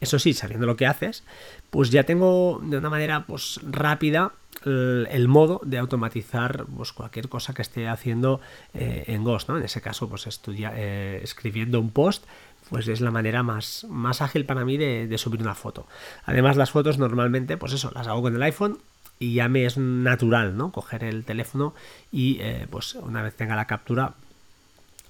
eso 0.00 0.18
sí, 0.18 0.34
sabiendo 0.34 0.66
lo 0.66 0.76
que 0.76 0.86
haces, 0.86 1.24
pues 1.70 1.90
ya 1.90 2.04
tengo 2.04 2.60
de 2.62 2.78
una 2.78 2.90
manera 2.90 3.24
pues, 3.26 3.60
rápida 3.62 4.32
el, 4.64 5.28
modo 5.28 5.60
de 5.64 5.78
automatizar 5.78 6.66
pues, 6.76 6.92
cualquier 6.92 7.28
cosa 7.28 7.54
que 7.54 7.62
esté 7.62 7.88
haciendo 7.88 8.40
eh, 8.74 9.04
en 9.06 9.24
Ghost. 9.24 9.48
¿no? 9.48 9.56
En 9.56 9.64
ese 9.64 9.80
caso, 9.80 10.08
pues 10.08 10.26
estudia, 10.26 10.72
eh, 10.74 11.20
escribiendo 11.22 11.80
un 11.80 11.90
post, 11.90 12.24
pues 12.70 12.88
es 12.88 13.00
la 13.00 13.10
manera 13.10 13.42
más, 13.42 13.86
más 13.88 14.22
ágil 14.22 14.44
para 14.44 14.64
mí 14.64 14.76
de, 14.76 15.16
subir 15.18 15.40
una 15.40 15.54
foto. 15.54 15.86
Además, 16.24 16.56
las 16.56 16.70
fotos 16.70 16.98
normalmente, 16.98 17.56
pues 17.56 17.72
eso, 17.72 17.92
las 17.94 18.06
hago 18.08 18.22
con 18.22 18.34
el 18.34 18.42
iPhone 18.42 18.78
y 19.18 19.34
ya 19.34 19.48
me 19.48 19.64
es 19.64 19.78
natural, 19.78 20.56
¿no? 20.56 20.72
Coger 20.72 21.04
el 21.04 21.24
teléfono 21.24 21.74
y 22.10 22.38
eh, 22.40 22.66
pues 22.68 22.94
una 22.96 23.22
vez 23.22 23.34
tenga 23.34 23.56
la 23.56 23.66
captura, 23.66 24.14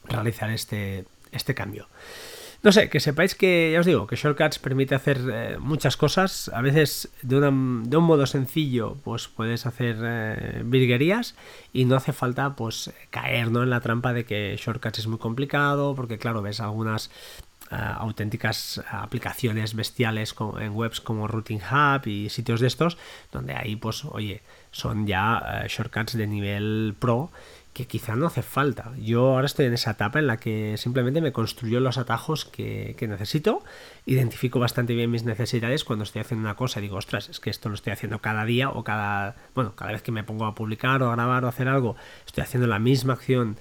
realizar 0.05 0.51
este, 0.51 1.07
este 1.33 1.55
cambio. 1.55 1.89
No 2.63 2.73
sé, 2.73 2.89
que 2.89 3.01
sepáis 3.01 3.35
que, 3.35 3.71
ya 3.73 3.81
os 3.81 3.87
digo, 3.87 4.07
que 4.07 4.17
Shortcuts 4.17 4.59
permite 4.59 4.95
hacer 4.95 5.21
eh, 5.31 5.57
muchas 5.59 5.97
cosas. 5.97 6.51
A 6.55 6.63
veces 6.63 7.11
de, 7.23 7.41
de, 7.41 7.49
un 7.49 8.05
modo 8.05 8.27
sencillo, 8.27 8.97
pues 9.05 9.29
puedes 9.29 9.67
hacer 9.67 9.97
eh, 10.03 10.63
virguerías 10.65 11.37
y 11.73 11.85
no 11.85 11.97
hace 11.97 12.13
falta 12.13 12.57
pues 12.57 12.93
caer 13.11 13.51
¿no? 13.51 13.63
en 13.63 13.71
la 13.71 13.81
trampa 13.81 14.13
de 14.13 14.25
que 14.25 14.57
Shortcuts 14.59 15.01
es 15.01 15.07
muy 15.07 15.19
complicado, 15.19 15.95
porque 15.95 16.19
claro, 16.19 16.43
ves 16.43 16.61
algunas 16.61 17.11
eh, 17.71 17.77
auténticas 17.77 18.83
aplicaciones 18.91 19.75
bestiales 19.75 20.35
en 20.59 20.75
webs 20.75 21.01
como 21.01 21.29
Routing 21.29 21.61
Hub 21.61 22.07
y 22.07 22.31
sitios 22.31 22.61
de 22.61 22.69
estos, 22.69 22.97
donde 23.33 23.55
ahí 23.55 23.77
pues, 23.77 24.05
oye, 24.07 24.43
son 24.71 25.07
ya 25.07 25.65
shortcuts 25.69 26.17
de 26.17 26.27
nivel 26.27 26.95
pro 26.99 27.31
que 27.77 27.87
quizá 27.87 28.17
no 28.17 28.27
hace 28.27 28.41
falta. 28.41 28.93
Yo 28.97 29.35
ahora 29.35 29.45
estoy 29.45 29.67
en 29.67 29.75
esa 29.75 29.91
etapa 29.91 30.19
en 30.19 30.27
la 30.27 30.39
que 30.39 30.79
simplemente 30.79 31.21
me 31.21 31.31
construyo 31.31 31.79
los 31.79 31.99
atajos 31.99 32.47
que, 32.47 32.97
necesito, 33.07 33.63
identifico 34.07 34.59
bastante 34.59 34.95
bien 34.95 35.11
mis 35.11 35.25
necesidades 35.25 35.85
cuando 35.85 36.05
estoy 36.05 36.23
haciendo 36.23 36.47
una 36.47 36.57
cosa 36.57 36.81
digo, 36.81 36.97
ostras, 36.97 37.29
es 37.29 37.39
que 37.39 37.51
esto 37.51 37.69
lo 37.69 37.75
estoy 37.75 37.93
haciendo 37.93 38.21
cada 38.21 38.47
día 38.47 38.71
o 38.71 38.83
cada, 38.83 39.37
bueno, 39.55 39.77
cada 39.77 39.93
vez 39.93 40.01
que 40.01 40.11
me 40.11 40.25
pongo 40.25 40.47
a 40.47 40.55
publicar 40.55 41.03
o 41.03 41.11
a 41.11 41.17
grabar 41.17 41.45
o 41.45 41.49
hacer 41.49 41.69
algo, 41.69 41.97
estoy 42.25 42.45
haciendo 42.45 42.67
la 42.67 42.79
misma 42.79 43.13
acción 43.13 43.59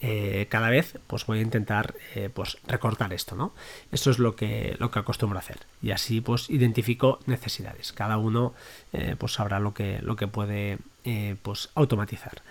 eh, 0.00 0.46
cada 0.48 0.70
vez, 0.70 0.98
pues 1.06 1.26
voy 1.26 1.40
a 1.40 1.42
intentar 1.42 1.94
eh, 2.14 2.30
pues 2.32 2.56
recortar 2.66 3.12
esto, 3.12 3.36
¿no? 3.36 3.52
Eso 3.92 4.10
es 4.10 4.18
lo 4.18 4.34
que, 4.34 4.76
lo 4.78 4.90
que 4.90 4.98
acostumbro 4.98 5.38
a 5.38 5.42
hacer. 5.42 5.58
Y 5.82 5.90
así 5.90 6.22
pues 6.22 6.48
identifico 6.48 7.18
necesidades. 7.26 7.92
Cada 7.92 8.16
uno 8.16 8.54
eh, 8.94 9.14
pues 9.18 9.34
sabrá 9.34 9.60
lo 9.60 9.74
que, 9.74 9.98
lo 10.00 10.16
que 10.16 10.26
puede 10.26 10.78
pues 11.42 11.70
automatizar. 11.74 12.42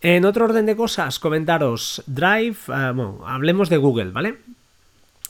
En 0.00 0.24
otro 0.24 0.44
orden 0.44 0.66
de 0.66 0.76
cosas, 0.76 1.18
comentaros 1.18 2.04
Drive, 2.06 2.56
ah, 2.68 2.92
bueno, 2.94 3.20
hablemos 3.26 3.68
de 3.68 3.78
Google, 3.78 4.12
¿vale? 4.12 4.38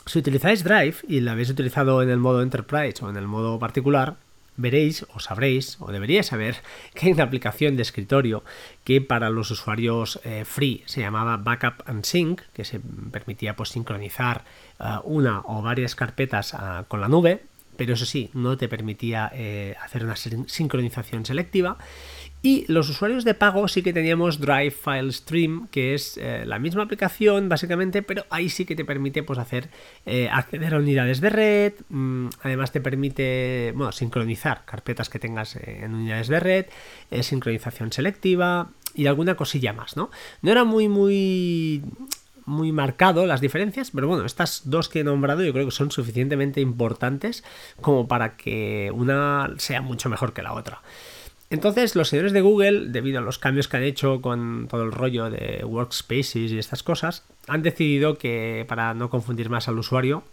Si 0.04 0.18
utilizáis 0.18 0.62
Drive 0.62 0.96
y 1.08 1.20
lo 1.20 1.30
habéis 1.30 1.48
utilizado 1.48 2.02
en 2.02 2.10
el 2.10 2.18
modo 2.18 2.42
Enterprise 2.42 3.02
o 3.02 3.08
en 3.08 3.16
el 3.16 3.26
modo 3.26 3.58
particular, 3.58 4.16
veréis 4.58 5.06
o 5.14 5.20
sabréis 5.20 5.78
o 5.80 5.90
deberíais 5.90 6.26
saber 6.26 6.56
que 6.94 7.06
hay 7.06 7.12
una 7.12 7.24
aplicación 7.24 7.76
de 7.76 7.82
escritorio 7.82 8.44
que 8.84 9.00
para 9.00 9.30
los 9.30 9.50
usuarios 9.50 10.20
eh, 10.24 10.44
free 10.44 10.82
se 10.84 11.00
llamaba 11.00 11.38
Backup 11.38 11.84
and 11.86 12.04
Sync, 12.04 12.42
que 12.52 12.64
se 12.66 12.78
permitía 13.10 13.56
pues 13.56 13.70
sincronizar 13.70 14.44
eh, 14.80 14.84
una 15.04 15.40
o 15.46 15.62
varias 15.62 15.94
carpetas 15.94 16.52
ah, 16.52 16.84
con 16.88 17.00
la 17.00 17.08
nube, 17.08 17.40
pero 17.78 17.94
eso 17.94 18.04
sí, 18.04 18.28
no 18.34 18.58
te 18.58 18.68
permitía 18.68 19.30
eh, 19.32 19.76
hacer 19.80 20.04
una 20.04 20.16
sincronización 20.16 21.24
selectiva. 21.24 21.78
Y 22.40 22.64
los 22.72 22.88
usuarios 22.88 23.24
de 23.24 23.34
pago 23.34 23.66
sí 23.66 23.82
que 23.82 23.92
teníamos 23.92 24.38
Drive 24.38 24.70
File 24.70 25.12
Stream, 25.12 25.66
que 25.72 25.94
es 25.94 26.16
eh, 26.18 26.44
la 26.46 26.60
misma 26.60 26.84
aplicación 26.84 27.48
básicamente, 27.48 28.02
pero 28.02 28.26
ahí 28.30 28.48
sí 28.48 28.64
que 28.64 28.76
te 28.76 28.84
permite 28.84 29.24
pues, 29.24 29.40
hacer 29.40 29.70
eh, 30.06 30.28
acceder 30.30 30.74
a 30.74 30.78
unidades 30.78 31.20
de 31.20 31.30
red. 31.30 31.72
Mm, 31.88 32.28
además 32.42 32.70
te 32.70 32.80
permite 32.80 33.72
bueno, 33.74 33.90
sincronizar 33.90 34.64
carpetas 34.64 35.08
que 35.08 35.18
tengas 35.18 35.56
eh, 35.56 35.80
en 35.82 35.94
unidades 35.94 36.28
de 36.28 36.38
red, 36.38 36.66
sincronización 37.22 37.92
selectiva 37.92 38.70
y 38.94 39.06
alguna 39.06 39.34
cosilla 39.34 39.72
más, 39.72 39.96
¿no? 39.96 40.10
No 40.42 40.52
era 40.52 40.64
muy 40.64 40.88
muy 40.88 41.82
muy 42.46 42.72
marcado 42.72 43.26
las 43.26 43.42
diferencias, 43.42 43.90
pero 43.90 44.08
bueno, 44.08 44.24
estas 44.24 44.62
dos 44.64 44.88
que 44.88 45.00
he 45.00 45.04
nombrado 45.04 45.44
yo 45.44 45.52
creo 45.52 45.66
que 45.66 45.70
son 45.70 45.90
suficientemente 45.90 46.62
importantes 46.62 47.44
como 47.80 48.08
para 48.08 48.36
que 48.36 48.90
una 48.94 49.52
sea 49.58 49.82
mucho 49.82 50.08
mejor 50.08 50.32
que 50.32 50.42
la 50.42 50.54
otra. 50.54 50.80
Entonces, 51.50 51.96
los 51.96 52.08
señores 52.08 52.32
de 52.32 52.42
Google, 52.42 52.88
debido 52.88 53.20
a 53.20 53.22
los 53.22 53.38
cambios 53.38 53.68
que 53.68 53.78
han 53.78 53.82
hecho 53.82 54.20
con 54.20 54.68
todo 54.68 54.82
el 54.82 54.92
rollo 54.92 55.30
de 55.30 55.64
workspaces 55.64 56.52
y 56.52 56.58
estas 56.58 56.82
cosas, 56.82 57.24
han 57.46 57.62
decidido 57.62 58.18
que 58.18 58.66
para 58.68 58.92
no 58.92 59.08
confundir 59.08 59.48
más 59.48 59.66
al 59.66 59.78
usuario, 59.78 60.24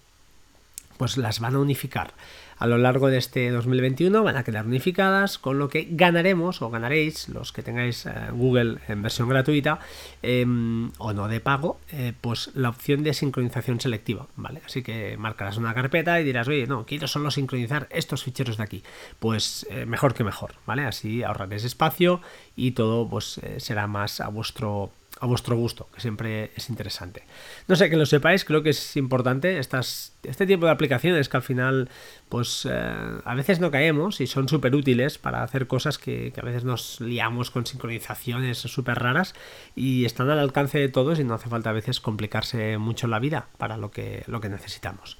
pues 0.97 1.17
las 1.17 1.39
van 1.39 1.55
a 1.55 1.59
unificar 1.59 2.13
a 2.57 2.67
lo 2.67 2.77
largo 2.77 3.07
de 3.07 3.17
este 3.17 3.49
2021 3.49 4.23
van 4.23 4.37
a 4.37 4.43
quedar 4.43 4.65
unificadas, 4.65 5.37
con 5.37 5.59
lo 5.59 5.69
que 5.69 5.87
ganaremos 5.91 6.61
o 6.61 6.69
ganaréis 6.69 7.29
los 7.29 7.51
que 7.51 7.63
tengáis 7.63 8.05
eh, 8.05 8.13
Google 8.31 8.77
en 8.87 9.01
versión 9.01 9.29
gratuita 9.29 9.79
em, 10.21 10.91
o 10.97 11.13
no 11.13 11.27
de 11.27 11.39
pago, 11.39 11.79
eh, 11.91 12.13
pues 12.19 12.51
la 12.53 12.69
opción 12.69 13.03
de 13.03 13.13
sincronización 13.13 13.79
selectiva, 13.79 14.27
¿vale? 14.35 14.61
Así 14.65 14.83
que 14.83 15.17
marcarás 15.17 15.57
una 15.57 15.73
carpeta 15.73 16.19
y 16.21 16.23
dirás, 16.23 16.47
oye, 16.47 16.67
no, 16.67 16.85
quiero 16.85 17.07
solo 17.07 17.31
sincronizar 17.31 17.87
estos 17.91 18.23
ficheros 18.23 18.57
de 18.57 18.63
aquí. 18.63 18.83
Pues 19.19 19.65
eh, 19.69 19.85
mejor 19.85 20.13
que 20.13 20.23
mejor, 20.23 20.55
¿vale? 20.65 20.85
Así 20.85 21.23
ahorraréis 21.23 21.63
espacio 21.63 22.21
y 22.55 22.71
todo 22.71 23.07
pues 23.09 23.39
será 23.57 23.87
más 23.87 24.21
a 24.21 24.29
vuestro 24.29 24.91
a 25.19 25.25
vuestro 25.25 25.55
gusto, 25.55 25.87
que 25.93 26.01
siempre 26.01 26.51
es 26.55 26.69
interesante. 26.69 27.23
No 27.67 27.75
sé, 27.75 27.89
que 27.89 27.95
lo 27.95 28.05
sepáis, 28.05 28.43
creo 28.45 28.63
que 28.63 28.71
es 28.71 28.97
importante 28.97 29.59
estas, 29.59 30.13
este 30.23 30.45
tipo 30.45 30.65
de 30.65 30.71
aplicaciones 30.71 31.29
que 31.29 31.37
al 31.37 31.43
final, 31.43 31.89
pues 32.29 32.67
eh, 32.69 32.93
a 33.23 33.35
veces 33.35 33.59
no 33.59 33.71
caemos 33.71 34.19
y 34.21 34.27
son 34.27 34.49
súper 34.49 34.75
útiles 34.75 35.17
para 35.17 35.43
hacer 35.43 35.67
cosas 35.67 35.97
que, 35.97 36.33
a 36.35 36.45
veces 36.45 36.63
nos 36.63 36.99
liamos 36.99 37.49
con 37.49 37.65
sincronizaciones 37.65 38.57
súper 38.57 38.99
raras 38.99 39.35
y 39.75 40.05
están 40.05 40.29
al 40.29 40.39
alcance 40.39 40.79
de 40.79 40.89
todos 40.89 41.19
y 41.19 41.23
no 41.23 41.33
hace 41.33 41.49
falta 41.49 41.69
a 41.69 41.73
veces 41.73 41.99
complicarse 41.99 42.77
mucho 42.77 43.07
la 43.07 43.19
vida 43.19 43.47
para 43.57 43.77
lo 43.77 43.91
que, 43.91 44.23
lo 44.27 44.41
que 44.41 44.49
necesitamos. 44.49 45.17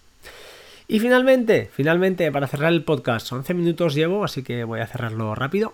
Y 0.87 0.99
finalmente, 0.99 1.69
finalmente, 1.73 2.31
para 2.31 2.47
cerrar 2.47 2.71
el 2.71 2.83
podcast, 2.83 3.31
11 3.31 3.53
minutos 3.55 3.95
llevo, 3.95 4.23
así 4.23 4.43
que 4.43 4.65
voy 4.65 4.81
a 4.81 4.87
cerrarlo 4.87 5.33
rápido 5.33 5.73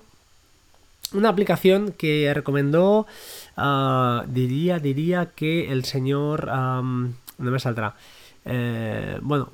una 1.14 1.30
aplicación 1.30 1.92
que 1.92 2.32
recomendó, 2.34 3.08
ah, 3.58 4.26
diría, 4.28 4.80
diría 4.80 5.32
que 5.36 5.72
el 5.72 5.86
señor, 5.86 6.48
no 6.48 7.14
me 7.38 7.60
saldrá, 7.60 7.96
eh, 8.44 9.20
bueno, 9.22 9.50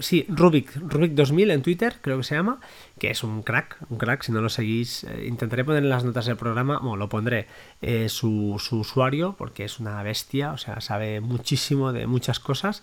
sí, 0.00 0.24
Rubik, 0.28 0.74
Rubik 0.76 1.12
2000 1.12 1.50
en 1.50 1.62
Twitter, 1.62 1.96
creo 2.00 2.16
que 2.16 2.24
se 2.24 2.34
llama, 2.34 2.58
que 2.98 3.10
es 3.10 3.22
un 3.22 3.42
crack, 3.42 3.76
un 3.90 3.98
crack, 3.98 4.22
si 4.22 4.32
no 4.32 4.40
lo 4.40 4.48
seguís, 4.48 5.04
eh, 5.04 5.26
intentaré 5.26 5.62
poner 5.62 5.82
en 5.82 5.90
las 5.90 6.04
notas 6.04 6.24
del 6.24 6.36
programa, 6.36 6.78
bueno, 6.78 6.96
lo 6.96 7.08
pondré 7.10 7.46
eh, 7.82 8.08
su, 8.08 8.56
su, 8.58 8.78
usuario, 8.78 9.34
porque 9.36 9.64
es 9.64 9.78
una 9.78 10.02
bestia, 10.02 10.52
o 10.52 10.58
sea, 10.58 10.80
sabe 10.80 11.20
muchísimo 11.20 11.92
de 11.92 12.06
muchas 12.06 12.40
cosas, 12.40 12.82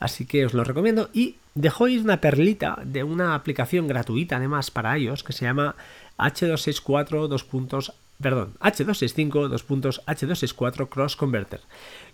así 0.00 0.26
que 0.26 0.44
os 0.44 0.54
lo 0.54 0.64
recomiendo, 0.64 1.08
y 1.12 1.36
dejo 1.54 1.86
ir 1.86 2.00
una 2.00 2.20
perlita 2.20 2.78
de 2.84 3.04
una 3.04 3.36
aplicación 3.36 3.86
gratuita, 3.86 4.36
además, 4.36 4.72
para 4.72 4.96
ellos, 4.96 5.22
que 5.22 5.32
se 5.32 5.44
llama 5.44 5.76
H264 6.20 7.28
dos 7.28 7.44
puntos, 7.44 7.92
perdón, 8.20 8.54
H265 8.60 9.48
dos 9.48 9.62
puntos 9.62 10.02
H264 10.06 10.88
Cross 10.88 11.16
Converter. 11.16 11.60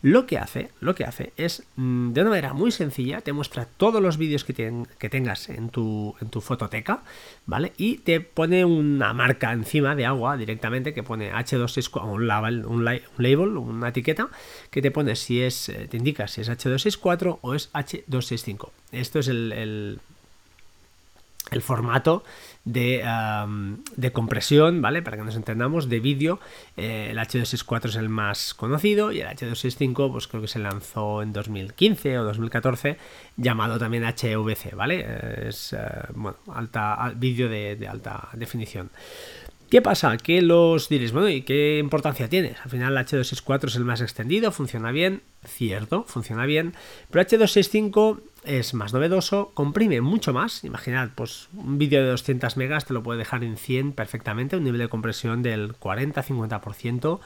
Lo 0.03 0.27
que 0.27 0.39
hace, 0.39 0.71
lo 0.81 0.95
que 0.95 1.05
hace 1.05 1.33
es 1.37 1.65
mm, 1.77 2.13
de 2.13 2.21
una 2.21 2.31
manera 2.31 2.53
muy 2.53 2.71
sencilla 2.71 3.21
te 3.21 3.33
muestra 3.33 3.67
todos 3.67 4.01
los 4.01 4.17
vídeos 4.17 4.45
que, 4.45 4.85
que 4.99 5.09
tengas 5.09 5.49
en 5.49 5.71
tu, 5.71 6.15
en 6.21 6.29
tu 6.29 6.41
fototeca, 6.41 7.03
¿vale? 7.47 7.73
Y 7.77 7.99
te 7.99 8.21
pone 8.21 8.65
una 8.65 9.13
marca 9.13 9.53
encima 9.53 9.97
de 9.97 10.07
agua 10.07 10.37
directamente 10.37 10.95
que 10.95 11.03
pone 11.03 11.33
H264, 11.33 12.05
un 12.05 12.27
label, 12.27 12.67
un, 12.67 12.85
label, 12.85 13.57
una 13.57 13.89
etiqueta 13.89 14.29
que 14.71 14.83
te 14.83 14.91
pone 14.91 15.17
si 15.17 15.43
es, 15.43 15.69
eh, 15.69 15.89
te 15.91 15.97
indica 15.97 16.29
si 16.29 16.43
es 16.43 16.51
H264 16.51 17.39
o 17.41 17.55
es 17.55 17.73
H265. 17.73 18.71
Esto 18.93 19.19
es 19.19 19.29
el 19.29 20.01
formato 21.63 22.25
de, 22.65 23.05
de, 23.97 24.13
compresión, 24.13 24.83
¿vale? 24.83 25.01
Para 25.01 25.17
que 25.17 25.23
nos 25.23 25.37
entendamos, 25.37 25.89
de 25.89 26.01
vídeo. 26.01 26.41
Eh, 26.77 27.09
el 27.11 27.19
H264 27.19 27.87
es 27.87 27.97
el 27.97 28.09
más 28.09 28.55
conocido 28.55 29.13
y 29.13 29.21
el 29.21 29.29
H265, 29.29 30.11
pues 30.11 30.27
creo 30.27 30.43
que 30.43 30.49
se 30.49 30.59
lanzó 30.59 31.23
en 31.23 31.33
2015 31.33 32.19
o 32.19 32.25
2014, 32.25 32.99
llamado 33.37 33.79
también 33.79 34.05
HVC, 34.05 34.75
¿vale? 34.75 35.05
Eh, 35.07 35.47
es, 35.49 35.73
eh, 35.73 35.79
bueno, 36.15 36.39
alta, 36.53 37.13
vídeo 37.17 37.49
de, 37.49 37.77
de 37.77 37.89
alta 37.89 38.29
definición. 38.33 38.91
¿Qué 39.71 39.83
pasa? 39.83 40.17
Que 40.17 40.43
los 40.43 40.89
diréis, 40.89 41.11
bueno, 41.11 41.29
¿y 41.29 41.43
qué 41.43 41.79
importancia 41.79 42.29
tiene? 42.29 42.55
Al 42.63 42.71
final 42.71 42.97
el 42.97 43.05
H264 43.05 43.67
es 43.67 43.75
el 43.75 43.85
más 43.85 44.01
extendido, 44.01 44.53
funciona 44.53 44.93
bien, 44.93 45.23
cierto, 45.45 46.05
funciona 46.05 46.47
bien, 46.47 46.75
pero 47.11 47.25
H265 47.25 48.21
es 48.47 48.75
más 48.75 48.93
novedoso, 48.93 49.51
comprime 49.55 50.01
mucho 50.01 50.33
más. 50.33 50.65
Imaginad, 50.65 51.11
pues 51.15 51.49
un 51.55 51.79
vídeo 51.79 52.03
de 52.03 52.11
200 52.11 52.57
megas 52.57 52.85
te 52.85 52.95
lo 52.95 53.03
puede 53.03 53.19
dejar 53.19 53.45
en 53.45 53.57
100 53.57 53.93
perfectamente, 53.93 54.57
un 54.57 54.65
nivel 54.65 54.81
de 54.81 54.89
compresión 54.89 55.43
del 55.43 55.75
40-50% 55.75 57.21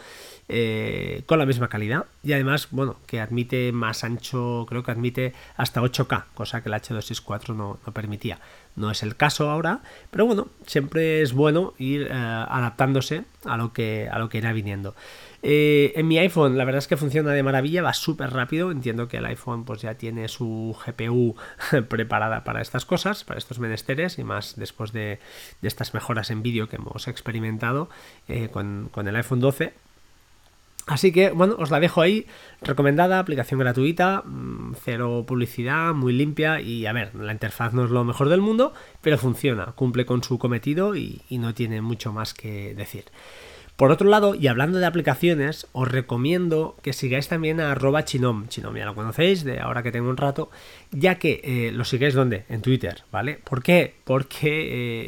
eh, 0.48 1.22
con 1.26 1.38
la 1.38 1.46
misma 1.46 1.68
calidad. 1.68 2.06
Y 2.22 2.32
además, 2.32 2.68
bueno, 2.70 2.96
que 3.06 3.20
admite 3.20 3.70
más 3.72 4.02
ancho, 4.02 4.66
creo 4.68 4.82
que 4.82 4.90
admite 4.90 5.34
hasta 5.56 5.80
8K, 5.82 6.24
cosa 6.34 6.62
que 6.62 6.68
el 6.68 6.74
H264 6.74 7.54
no, 7.54 7.78
no 7.86 7.92
permitía. 7.92 8.40
No 8.76 8.90
es 8.90 9.02
el 9.02 9.16
caso 9.16 9.50
ahora, 9.50 9.80
pero 10.10 10.26
bueno, 10.26 10.48
siempre 10.66 11.22
es 11.22 11.32
bueno 11.32 11.74
ir 11.78 12.02
eh, 12.02 12.12
adaptándose 12.12 13.24
a 13.44 13.56
lo 13.56 13.72
que, 13.72 14.08
a 14.10 14.18
lo 14.18 14.28
que 14.28 14.38
irá 14.38 14.52
viniendo. 14.52 14.94
Eh, 15.42 15.92
en 15.97 16.06
mi 16.06 16.18
iPhone 16.18 16.59
la 16.59 16.64
verdad 16.64 16.80
es 16.80 16.88
que 16.88 16.97
funciona 16.97 17.32
de 17.32 17.42
maravilla, 17.42 17.82
va 17.82 17.94
súper 17.94 18.30
rápido, 18.30 18.70
entiendo 18.70 19.09
que 19.09 19.18
el 19.18 19.25
iPhone 19.25 19.64
pues 19.64 19.80
ya 19.80 19.94
tiene 19.94 20.28
su 20.28 20.76
GPU 20.87 21.35
preparada 21.88 22.44
para 22.44 22.61
estas 22.61 22.85
cosas, 22.85 23.25
para 23.25 23.38
estos 23.38 23.59
menesteres 23.59 24.18
y 24.18 24.25
más 24.25 24.56
después 24.56 24.92
de, 24.92 25.18
estas 25.62 25.94
mejoras 25.94 26.30
en 26.30 26.42
vídeo 26.42 26.68
que 26.68 26.76
hemos 26.76 27.09
experimentado 27.09 27.88
eh, 28.28 28.49
con, 28.50 28.90
el 28.94 29.16
iPhone 29.16 29.40
12 29.40 29.73
Así 30.87 31.12
que, 31.12 31.30
bueno, 31.30 31.54
os 31.59 31.70
la 31.70 31.78
dejo 31.78 32.00
ahí, 32.00 32.26
recomendada, 32.62 33.20
aplicación 33.20 33.61
gratuita, 33.61 34.23
mm, 34.25 34.75
cero 34.82 35.25
publicidad, 35.25 35.94
muy 35.94 36.12
limpia 36.12 36.61
y, 36.61 36.87
a 36.87 36.92
ver, 36.92 37.14
la 37.14 37.32
interfaz 37.32 37.73
no 37.75 37.85
es 37.85 37.90
lo 37.90 38.02
mejor 38.02 38.28
del 38.28 38.40
mundo, 38.40 38.73
pero 39.00 39.16
funciona, 39.16 39.66
cumple 39.66 40.04
con 40.04 40.25
su 40.25 40.38
cometido 40.38 40.97
y 40.97 41.23
no 41.30 41.54
tiene 41.54 41.80
mucho 41.80 42.12
más 42.12 42.35
que 42.35 42.75
decir. 42.75 43.04
Por 43.80 43.92
otro 43.92 44.10
lado, 44.10 44.34
y 44.34 44.46
hablando 44.46 44.78
de 44.78 44.84
aplicaciones, 44.84 45.66
os 45.72 45.88
recomiendo 45.88 46.76
que 46.82 46.92
sigáis 46.92 47.28
también 47.28 47.60
a 47.60 47.72
arroba 47.72 48.04
chinom. 48.04 48.46
Chinom 48.46 48.76
ya 48.76 48.84
lo 48.84 48.94
conocéis, 48.94 49.42
de 49.42 49.58
ahora 49.58 49.82
que 49.82 49.90
tengo 49.90 50.10
un 50.10 50.18
rato, 50.18 50.50
ya 50.90 51.14
que 51.14 51.40
eh, 51.42 51.72
lo 51.72 51.87
sigáis 51.87 52.12
donde? 52.12 52.44
En 52.50 52.60
Twitter, 52.60 53.04
¿vale? 53.10 53.40
¿Por 53.42 53.62
qué? 53.62 53.94
Porque 54.04 54.49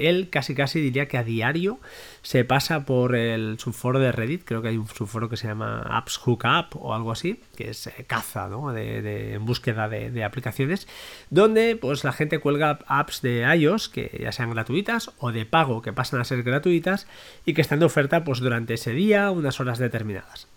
eh, 0.01 0.09
él 0.09 0.31
casi 0.31 0.55
casi 0.55 0.81
diría 0.81 1.07
que 1.07 1.19
a 1.19 1.23
diario 1.23 1.81
se 2.23 2.47
pasa 2.47 2.87
por 2.87 3.15
el 3.15 3.59
subforo 3.59 3.99
de 3.99 4.11
Reddit, 4.11 4.43
creo 4.43 4.63
que 4.63 4.69
hay 4.69 4.79
un 4.79 4.89
subforo 4.89 5.29
que 5.29 5.37
se 5.37 5.49
llama 5.49 5.83
Apps 5.83 6.17
Hookup 6.17 6.75
o 6.81 6.95
algo 6.95 7.13
así, 7.13 7.41
es 7.69 7.87
eh, 7.87 8.05
caza, 8.07 8.49
¿no? 8.49 8.73
De, 8.73 9.39
búsqueda 9.41 9.89
de, 9.89 10.25
aplicaciones, 10.25 10.87
donde 11.31 11.77
pues 11.77 12.05
la 12.05 12.13
gente 12.13 12.39
cuelga 12.39 12.79
apps 12.87 13.23
de 13.23 13.43
iOS 13.57 13.89
que 13.89 14.21
ya 14.23 14.33
sean 14.33 14.51
gratuitas 14.51 15.11
o 15.19 15.33
de 15.33 15.47
pago 15.47 15.83
que 15.83 15.93
pasan 15.93 16.21
a 16.21 16.25
ser 16.25 16.43
gratuitas 16.43 17.07
y 17.45 17.55
que 17.55 17.61
están 17.61 17.81
de 17.81 17.87
oferta 17.87 18.25
pues 18.25 18.41
durante 18.41 18.75
ese 18.75 18.93
día, 18.93 19.31
unas 19.31 19.61
horas 19.61 19.79
determinadas. 19.79 20.49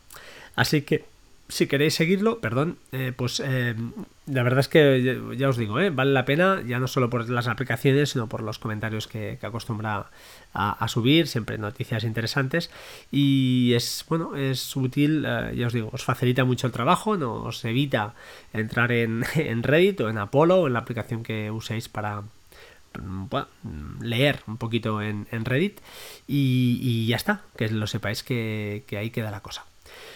Así 0.56 0.82
que 0.82 1.06
si 1.48 1.68
queréis 1.68 1.94
seguirlo, 1.94 2.40
perdón, 2.40 2.80
eh, 2.92 3.14
pues 3.16 3.40
eh, 3.44 3.76
la 4.26 4.42
verdad 4.42 4.62
es 4.62 4.68
que 4.68 5.22
ya, 5.38 5.50
os 5.50 5.58
digo, 5.58 5.80
eh, 5.80 5.92
vale 5.92 6.12
la 6.12 6.26
pena, 6.26 6.62
ya 6.66 6.80
no 6.80 6.88
solo 6.88 7.10
por 7.10 7.30
las 7.30 7.48
aplicaciones, 7.48 8.10
sino 8.10 8.28
por 8.28 8.42
los 8.42 8.58
comentarios 8.58 9.08
que, 9.08 9.38
acostumbra 9.42 10.08
a, 10.54 10.88
subir, 10.88 11.28
siempre 11.28 11.58
noticias 11.60 12.04
interesantes. 12.04 12.72
Y 13.12 13.74
es, 13.74 14.04
bueno, 14.10 14.36
es 14.36 14.76
útil, 14.76 15.24
ya 15.54 15.68
os 15.68 15.74
digo, 15.74 15.90
os 15.94 16.04
facilita 16.04 16.46
mucho 16.46 16.66
el 16.66 16.74
trabajo, 16.74 17.16
no 17.16 17.34
os 17.44 17.64
evita 17.64 18.16
entrar 18.52 18.92
en, 18.92 19.24
Reddit 19.64 20.02
o 20.02 20.10
en 20.10 20.18
Apollo 20.18 20.62
o 20.62 20.68
en 20.68 20.74
la 20.74 20.80
aplicación 20.80 21.22
que 21.22 21.52
uséis 21.52 21.90
para, 21.90 22.24
leer 24.02 24.40
un 24.48 24.58
poquito 24.58 25.02
en, 25.02 25.28
Reddit 25.46 25.80
y, 26.28 27.06
ya 27.06 27.18
está, 27.18 27.42
que 27.56 27.70
lo 27.70 27.86
sepáis 27.86 28.24
que, 28.24 28.84
que 28.88 28.98
ahí 28.98 29.12
queda 29.12 29.30
la 29.30 29.42
cosa. 29.42 29.66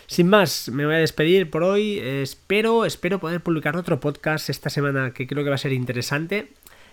Sin 0.10 0.28
más, 0.28 0.70
me 0.70 0.88
voy 0.88 0.96
a 0.96 0.98
despedir 0.98 1.52
por 1.52 1.62
hoy. 1.62 2.00
Espero, 2.00 2.84
espero 2.86 3.20
poder 3.20 3.42
publicar 3.42 3.78
otro 3.78 4.00
podcast 4.00 4.50
esta 4.50 4.72
semana 4.72 5.12
que 5.12 5.28
creo 5.28 5.44
que 5.44 5.50
va 5.50 5.56
a 5.56 5.60
ser 5.60 5.72
interesante. 5.72 6.50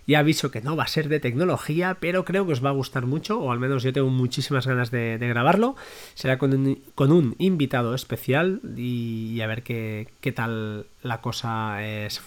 Ya 0.07 0.19
aviso 0.19 0.51
que 0.51 0.61
no 0.61 0.77
va 0.77 0.85
a 0.85 0.87
ser 0.87 1.09
de 1.09 1.19
tecnología, 1.19 1.97
pero 1.99 2.27
creo 2.27 2.45
que 2.45 2.53
os 2.53 2.63
va 2.63 2.69
a 2.69 2.73
gustar 2.75 3.07
mucho, 3.07 3.41
o 3.41 3.53
al 3.53 3.59
menos 3.59 3.83
yo 3.83 3.95
tengo 3.95 4.11
muchísimas 4.11 4.67
ganas 4.67 4.91
de, 4.91 5.17
grabarlo. 5.19 5.77
Será 6.13 6.37
con 6.37 6.53
un, 6.53 7.35
invitado 7.39 7.95
especial 7.95 8.61
y, 8.77 9.41
a 9.41 9.47
ver 9.47 9.63
qué, 9.63 10.33
tal 10.35 10.85
la 11.03 11.23
cosa 11.23 11.79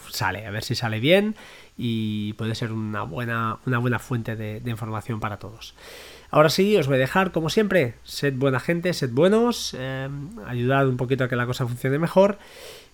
sale, 0.10 0.48
a 0.48 0.50
ver 0.50 0.64
si 0.64 0.74
sale 0.74 1.00
bien 1.00 1.36
y 1.78 2.34
puede 2.34 2.56
ser 2.56 2.72
una 2.72 3.04
buena, 3.04 3.60
una 3.68 3.78
buena 3.78 4.00
fuente 4.00 4.36
de, 4.36 4.60
información 4.66 5.20
para 5.20 5.38
todos. 5.38 5.76
Ahora 6.32 6.50
sí, 6.50 6.78
os 6.78 6.88
voy 6.88 6.98
a 6.98 7.00
dejar, 7.00 7.32
como 7.32 7.50
siempre, 7.50 7.96
sed 8.04 8.34
buena 8.36 8.60
gente, 8.60 8.94
sed 8.94 9.10
buenos, 9.12 9.76
eh, 9.78 10.10
ayudad 10.46 10.88
un 10.88 10.98
poquito 10.98 11.24
a 11.24 11.28
que 11.28 11.36
la 11.36 11.48
cosa 11.48 11.66
funcione 11.66 11.98
mejor 11.98 12.38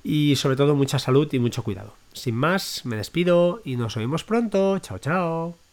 y 0.03 0.35
sobre 0.37 0.55
todo 0.55 0.75
mucha 0.75 0.99
salud 0.99 1.27
y 1.33 1.39
mucho 1.39 1.63
cuidado. 1.63 1.93
Sin 2.13 2.35
más, 2.35 2.85
me 2.85 2.95
despido 2.95 3.61
y 3.65 3.75
nos 3.75 3.97
oímos 3.97 4.23
pronto. 4.23 4.79
Chao, 4.79 4.99
chao. 4.99 5.64